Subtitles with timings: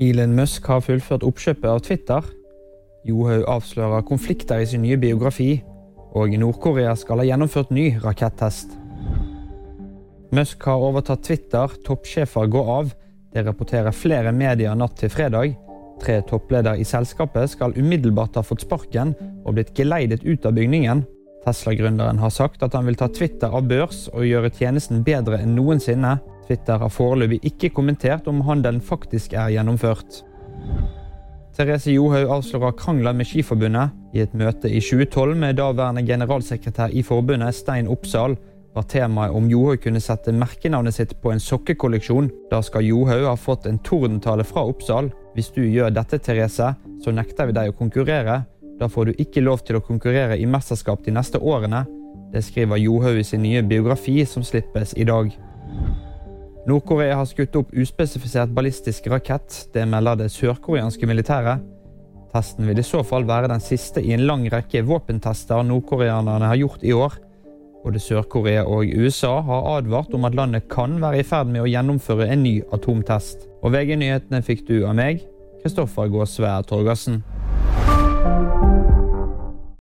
[0.00, 2.24] Elon Musk har fullført oppkjøpet av Twitter.
[3.04, 5.58] Johaug avslører konflikter i sin nye biografi.
[6.16, 8.72] Og Nord-Korea skal ha gjennomført ny rakettest.
[10.32, 12.94] Musk har overtatt Twitter, toppsjefer går av.
[13.34, 15.52] Det rapporterer flere medier natt til fredag.
[16.00, 19.12] Tre toppledere i selskapet skal umiddelbart ha fått sparken
[19.44, 21.04] og blitt geleidet ut av bygningen.
[21.44, 25.52] Tesla-gründeren har sagt at han vil ta Twitter av børs og gjøre tjenesten bedre enn
[25.60, 26.16] noensinne.
[26.50, 30.24] Twitter har foreløpig ikke kommentert om handelen faktisk er gjennomført.
[31.54, 33.92] Therese Johaug avslører krangler med Skiforbundet.
[34.14, 38.34] I et møte i 2012 med daværende generalsekretær i forbundet, Stein Oppsal,
[38.74, 42.30] var temaet om Johaug kunne sette merkenavnet sitt på en sokkekolleksjon.
[42.50, 45.12] Da skal Johaug ha fått en tordentale fra Oppsal.
[45.36, 46.72] Hvis du gjør dette, Therese,
[47.04, 48.40] så nekter vi deg å konkurrere.
[48.80, 51.84] Da får du ikke lov til å konkurrere i mesterskap de neste årene.
[52.32, 55.30] Det skriver Johaug i sin nye biografi, som slippes i dag.
[56.68, 59.54] Nord-Korea har skutt opp uspesifisert ballistisk rakett.
[59.72, 61.62] Det melder det sørkoreanske militæret.
[62.30, 66.60] Testen vil i så fall være den siste i en lang rekke våpentester nordkoreanerne har
[66.60, 67.16] gjort i år.
[67.80, 71.70] Både Sør-Korea og USA har advart om at landet kan være i ferd med å
[71.70, 73.48] gjennomføre en ny atomtest.
[73.64, 75.24] Og VG-nyhetene fikk du av meg,
[75.64, 77.22] Kristoffer Gåsvær Torgersen.